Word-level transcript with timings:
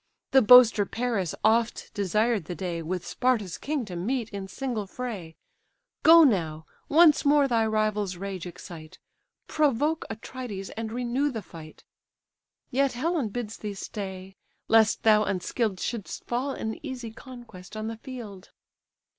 The 0.31 0.41
boaster 0.41 0.83
Paris 0.87 1.35
oft 1.43 1.93
desired 1.93 2.45
the 2.45 2.55
day 2.55 2.81
With 2.81 3.05
Sparta's 3.05 3.59
king 3.59 3.85
to 3.85 3.95
meet 3.95 4.29
in 4.31 4.47
single 4.47 4.87
fray: 4.87 5.35
Go 6.01 6.23
now, 6.23 6.65
once 6.89 7.23
more 7.23 7.47
thy 7.47 7.67
rival's 7.67 8.15
rage 8.17 8.47
excite, 8.47 8.97
Provoke 9.45 10.03
Atrides, 10.09 10.71
and 10.71 10.91
renew 10.91 11.29
the 11.29 11.43
fight: 11.43 11.83
Yet 12.71 12.93
Helen 12.93 13.29
bids 13.29 13.57
thee 13.57 13.75
stay, 13.75 14.35
lest 14.67 15.03
thou 15.03 15.23
unskill'd 15.23 15.79
Shouldst 15.79 16.23
fall 16.25 16.49
an 16.49 16.83
easy 16.83 17.11
conquest 17.11 17.77
on 17.77 17.85
the 17.85 17.97
field." 17.97 18.49